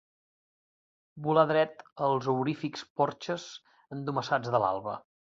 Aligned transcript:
Volà 1.25 1.41
dret 1.51 1.83
als 2.05 2.29
aurífics 2.33 2.85
porxes 3.01 3.45
endomassats 3.97 4.55
de 4.57 4.63
l'alba. 4.65 4.97